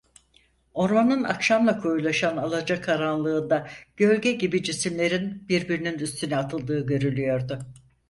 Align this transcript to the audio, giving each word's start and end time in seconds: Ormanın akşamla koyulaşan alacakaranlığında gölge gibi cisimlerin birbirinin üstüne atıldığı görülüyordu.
Ormanın 0.73 1.23
akşamla 1.23 1.79
koyulaşan 1.79 2.37
alacakaranlığında 2.37 3.67
gölge 3.97 4.31
gibi 4.31 4.63
cisimlerin 4.63 5.47
birbirinin 5.49 5.99
üstüne 5.99 6.37
atıldığı 6.37 6.85
görülüyordu. 6.85 7.59